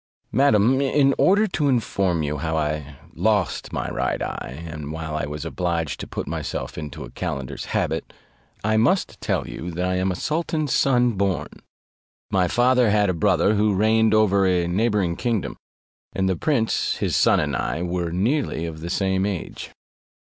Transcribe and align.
Madam, 0.31 0.81
in 0.81 1.13
order 1.19 1.45
to 1.45 1.67
inform 1.69 2.23
you 2.23 2.37
how 2.39 2.57
I 2.57 2.97
lost 3.13 3.71
my 3.71 3.87
right 3.87 4.19
eye, 4.19 4.63
and 4.65 4.91
why 4.91 5.05
I 5.05 5.27
was 5.27 5.45
obliged 5.45 5.99
to 5.99 6.07
put 6.07 6.25
myself 6.27 6.75
into 6.75 7.03
a 7.03 7.11
calender's 7.11 7.65
habit, 7.65 8.11
I 8.63 8.77
must 8.77 9.21
tell 9.21 9.47
you, 9.47 9.69
that 9.69 9.85
I 9.85 9.97
am 9.97 10.11
a 10.11 10.15
sultan's 10.15 10.73
son 10.73 11.11
born: 11.11 11.49
my 12.31 12.47
father 12.47 12.89
had 12.89 13.11
a 13.11 13.13
brother 13.13 13.53
who 13.53 13.75
reigned 13.75 14.15
over 14.15 14.47
a 14.47 14.65
neighbouring 14.67 15.17
kingdom; 15.17 15.55
and 16.13 16.27
the 16.27 16.35
prince 16.35 16.97
his 16.97 17.15
son 17.15 17.39
and 17.39 17.55
I 17.55 17.83
were 17.83 18.09
nearly 18.11 18.65
of 18.65 18.81
the 18.81 18.89
same 18.89 19.23
age. 19.27 19.69